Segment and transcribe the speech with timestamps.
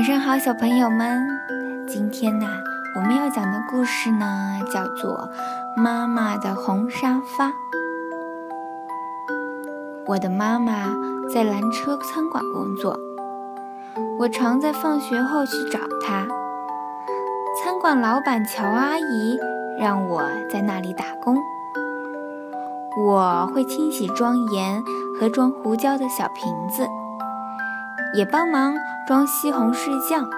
[0.00, 1.28] 晚上好，小朋友们。
[1.86, 2.46] 今天呢，
[2.96, 5.28] 我们要讲的故事呢，叫做
[5.78, 7.48] 《妈妈的红沙发》。
[10.06, 10.96] 我的妈妈
[11.30, 12.98] 在蓝车餐馆工作，
[14.18, 16.26] 我常在放学后去找她。
[17.62, 19.38] 餐馆老板乔阿姨
[19.78, 21.36] 让我在那里打工，
[23.06, 24.82] 我会清洗装盐
[25.20, 26.88] 和装胡椒的小瓶子。
[28.12, 28.74] 也帮忙
[29.06, 30.28] 装西红柿酱。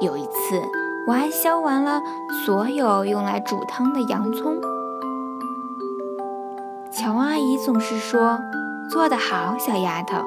[0.00, 0.62] 有一次，
[1.06, 2.00] 我还削完了
[2.44, 4.60] 所有用来煮汤的洋葱。
[6.92, 8.38] 乔阿姨总是说
[8.90, 10.24] ：“做得好，小丫头。”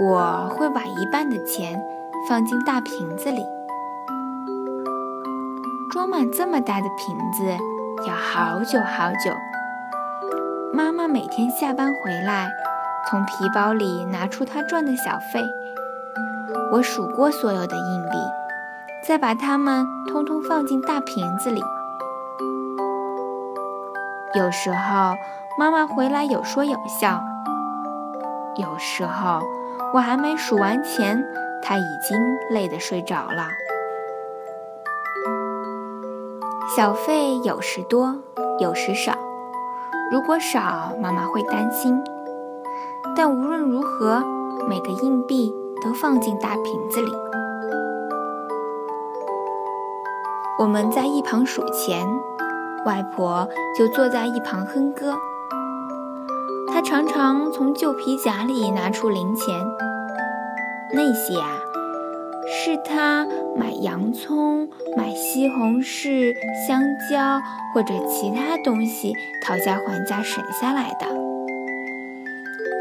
[0.00, 1.80] 我会把一半的钱
[2.28, 3.44] 放进大瓶子里，
[5.92, 7.44] 装满这么大的瓶子
[8.06, 9.30] 要好久好久。
[10.72, 12.48] 妈妈每天下班回来。
[13.10, 15.44] 从皮包里拿出他赚的小费，
[16.72, 18.16] 我数过所有的硬币，
[19.06, 21.60] 再把它们通通放进大瓶子里。
[24.34, 25.14] 有时候
[25.58, 27.20] 妈妈回来有说有笑，
[28.56, 29.42] 有时候
[29.92, 31.22] 我还没数完钱，
[31.62, 32.18] 她已经
[32.50, 33.48] 累得睡着了。
[36.74, 38.16] 小费有时多，
[38.58, 39.12] 有时少，
[40.10, 42.02] 如果少，妈妈会担心。
[43.16, 44.22] 但无论如何，
[44.68, 45.52] 每个硬币
[45.82, 47.12] 都放进大瓶子里。
[50.58, 52.06] 我们在一旁数钱，
[52.86, 55.16] 外婆就坐在一旁哼歌。
[56.72, 59.54] 她常常从旧皮夹里拿出零钱，
[60.92, 61.48] 那些啊，
[62.46, 66.34] 是她买洋葱、买西红柿、
[66.66, 67.40] 香蕉
[67.74, 69.12] 或者其他东西
[69.44, 71.33] 讨价还价省下来的。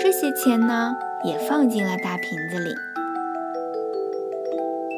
[0.04, 2.76] 这些钱呢，也放进了大瓶子里。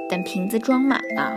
[0.10, 1.32] 等瓶子装满了，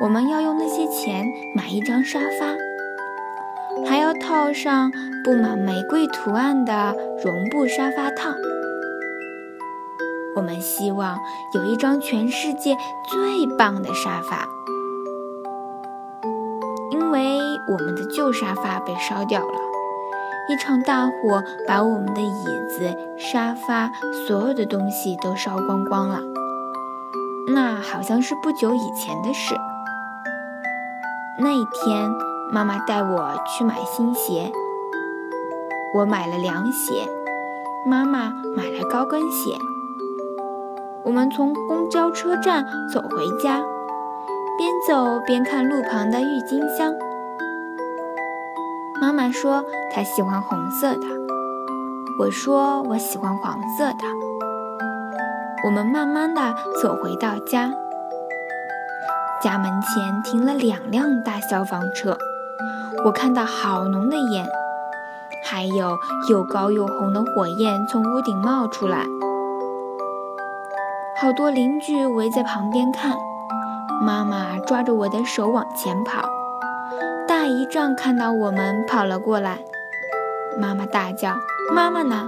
[0.00, 4.90] 我们要用那些钱买一张沙发，还要套上
[5.22, 8.30] 布满玫瑰图案的绒布沙发套。
[10.34, 11.18] 我们希望
[11.52, 12.74] 有一张全世界
[13.06, 14.48] 最棒的沙发，
[16.90, 19.73] 因为我们的旧沙发被烧掉了。
[20.46, 23.90] 一场大火把我们的椅子、沙发，
[24.26, 26.20] 所有的东西都烧光光了。
[27.48, 29.54] 那好像是不久以前的事。
[31.40, 32.10] 那一天，
[32.52, 34.52] 妈妈带我去买新鞋，
[35.94, 37.08] 我买了凉鞋，
[37.86, 39.56] 妈妈买了高跟鞋。
[41.04, 43.62] 我们从公交车站走回家，
[44.58, 46.94] 边走边看路旁的郁金香。
[49.04, 51.06] 妈妈说她喜欢红色的，
[52.18, 53.98] 我说我喜欢黄色的。
[55.62, 57.70] 我们慢慢的走回到家，
[59.42, 62.16] 家门前停了两辆大消防车，
[63.04, 64.46] 我看到好浓的烟，
[65.44, 65.98] 还有
[66.30, 69.04] 又高又红的火焰从屋顶冒出来。
[71.20, 73.18] 好多邻居围在旁边看，
[74.00, 76.26] 妈妈抓着我的手往前跑。
[77.44, 79.58] 大姨丈看到我们跑了过来，
[80.58, 81.34] 妈妈大叫
[81.70, 82.26] ：“妈妈呢？”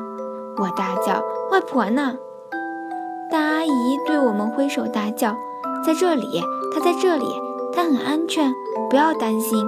[0.61, 2.19] 我大叫：“外婆呢？”
[3.33, 5.35] 大阿姨对我们挥手大叫
[5.83, 7.25] ：“在这里，她在这里，
[7.73, 8.53] 她很安全，
[8.91, 9.67] 不要担心。”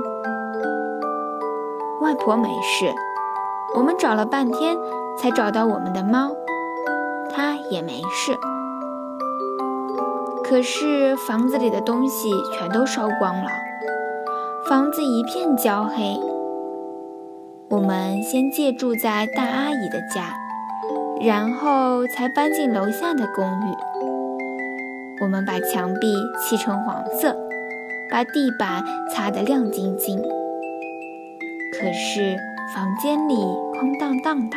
[2.03, 2.93] 外婆没事，
[3.75, 4.77] 我们找了半天
[5.17, 6.33] 才找到我们的猫，
[7.35, 8.39] 它也没事。
[10.45, 13.49] 可是房子里的东西全都烧光了。
[14.69, 16.21] 房子一片焦黑。
[17.71, 20.35] 我们先借住在大阿姨的家，
[21.23, 23.75] 然后才搬进楼下的公寓。
[25.23, 27.35] 我们把墙壁漆成黄色，
[28.11, 30.21] 把地板擦得亮晶晶。
[31.73, 32.37] 可是
[32.75, 33.37] 房间里
[33.73, 34.57] 空荡荡的。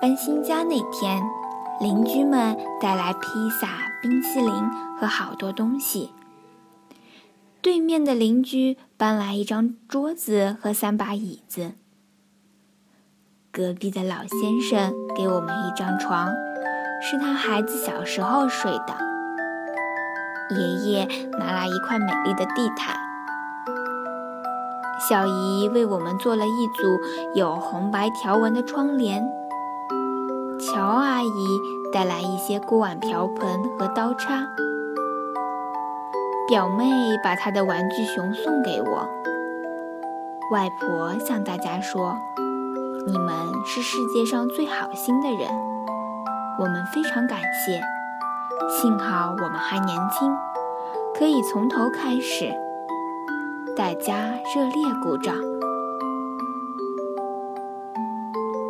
[0.00, 1.22] 搬新家那天。
[1.80, 3.66] 邻居们带来披萨、
[4.02, 4.52] 冰淇淋
[4.98, 6.12] 和好多东西。
[7.62, 11.72] 对面的邻居搬来一张桌子和三把椅子。
[13.50, 16.28] 隔壁的老先生给我们一张床，
[17.00, 18.94] 是他孩子小时候睡的。
[20.50, 21.06] 爷爷
[21.38, 22.94] 拿来一块美丽的地毯。
[25.08, 27.00] 小姨为我们做了一组
[27.34, 29.39] 有红白条纹的窗帘。
[30.72, 31.60] 乔阿姨
[31.92, 34.46] 带来一些锅碗瓢盆和刀叉。
[36.48, 36.84] 表妹
[37.24, 39.08] 把她的玩具熊送给我。
[40.52, 42.16] 外婆向大家说
[43.04, 43.34] ：“你们
[43.66, 45.50] 是世界上最好心的人，
[46.60, 47.80] 我们非常感谢。
[48.68, 50.32] 幸好我们还年轻，
[51.18, 52.52] 可以从头开始。
[53.76, 55.34] 大家热烈鼓掌。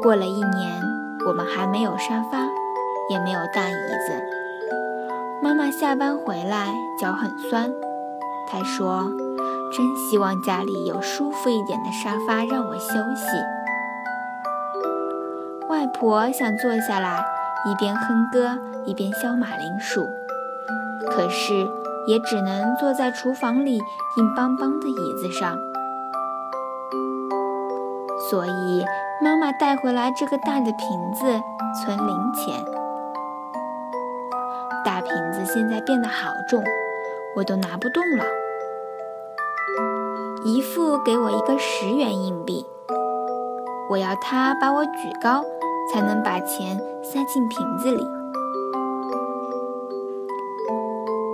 [0.02, 0.82] 过了一年，
[1.26, 2.38] 我们还没有沙发，
[3.10, 4.22] 也没有大椅子。
[5.42, 7.70] 妈妈下班回来，脚很酸，
[8.48, 9.10] 她说
[9.72, 13.26] ：“真希望家里有舒服一点的沙发让我休息。”
[15.68, 17.22] 外婆想坐下来，
[17.66, 20.06] 一边哼歌一边削马铃薯，
[21.10, 21.68] 可是
[22.06, 23.78] 也只能坐在厨房里
[24.16, 25.56] 硬邦邦的椅子上。
[28.28, 28.84] 所以
[29.22, 31.40] 妈妈带回来这个大的瓶子
[31.84, 32.64] 存零钱。
[34.84, 36.62] 大瓶子现在变得好重，
[37.36, 38.24] 我都拿不动了。
[40.44, 42.66] 姨父给我一个十元硬币，
[43.90, 44.90] 我要他把我举
[45.22, 45.44] 高。
[45.92, 48.06] 才能把钱塞进瓶子里。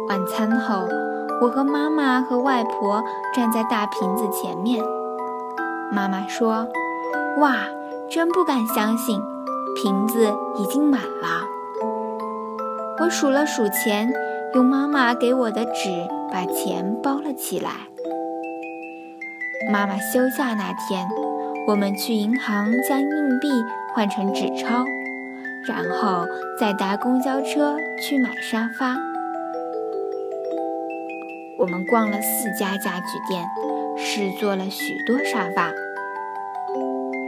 [0.08, 0.88] 晚餐后，
[1.42, 3.02] 我和妈妈和外婆
[3.34, 4.82] 站在大瓶子前面。
[5.92, 6.66] 妈妈说
[7.38, 7.54] ：“哇，
[8.10, 9.20] 真不敢相信，
[9.76, 11.44] 瓶子已经满了。”
[13.00, 14.12] 我数了数钱，
[14.54, 15.90] 用妈妈给我的纸
[16.32, 17.70] 把钱包了起来。
[19.72, 21.06] 妈妈休假那天，
[21.68, 23.48] 我们去银行将硬币。
[23.94, 24.84] 换成纸钞，
[25.66, 26.26] 然后
[26.60, 28.94] 再搭公交车去买沙发。
[31.58, 33.48] 我们逛了四家家具店，
[33.96, 35.72] 试坐了许多沙发，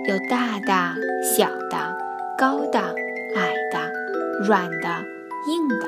[0.08, 1.94] 有大的、小的、
[2.38, 2.78] 高的、
[3.37, 3.78] 矮的、
[4.43, 4.88] 软的、
[5.46, 5.87] 硬的。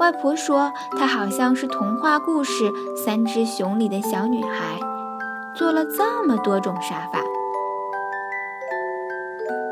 [0.00, 2.64] 外婆说，她好像是童话故事
[2.96, 4.80] 《三只熊》里的小女孩，
[5.54, 7.20] 做了这么多种沙发。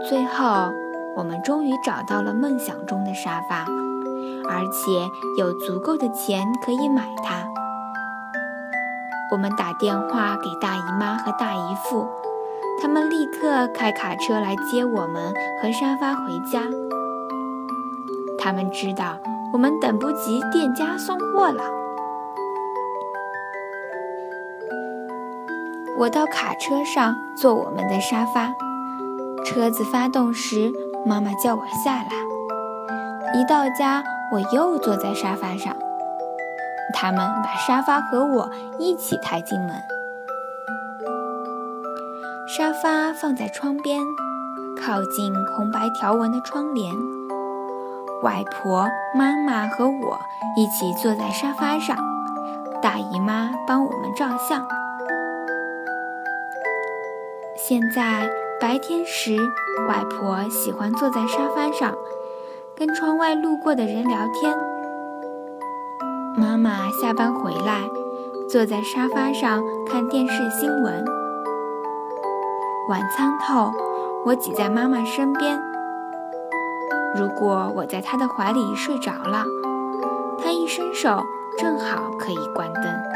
[0.08, 0.72] 最后，
[1.16, 3.64] 我们终于找到了梦想中的沙发，
[4.48, 7.44] 而且有足够的钱可以买它。
[9.32, 12.06] 我们打电话给大姨妈和大姨父，
[12.80, 16.62] 他们立刻开卡车来接我们和沙发回家。
[18.38, 19.18] 他们知道
[19.52, 21.62] 我们等不及店家送货了。
[25.98, 28.54] 我到卡车上坐我们的沙发。
[29.44, 30.72] 车子发动时，
[31.04, 32.10] 妈妈叫我下来。
[33.34, 34.02] 一到家，
[34.32, 35.74] 我又坐在沙发上。
[36.92, 39.70] 他们把沙发和我一起抬进门。
[42.48, 44.00] 沙发放在窗边，
[44.80, 46.94] 靠近红白条纹的窗帘。
[48.22, 48.88] 外婆、
[49.18, 50.16] 妈妈和我
[50.56, 51.96] 一起坐在沙发上。
[52.80, 54.64] 大姨妈帮我们照相。
[57.56, 58.28] 现在。
[58.58, 59.36] 白天时，
[59.86, 61.94] 外婆喜欢坐在沙发上，
[62.74, 64.56] 跟窗外路过的人聊天。
[66.38, 67.82] 妈妈下班回来，
[68.48, 71.04] 坐在沙发上看电视新闻。
[72.88, 73.72] 晚餐后，
[74.24, 75.58] 我挤在妈妈身边。
[77.16, 79.44] 如果我在她的怀里睡着了，
[80.38, 81.20] 她一伸手，
[81.58, 83.15] 正好可以关灯。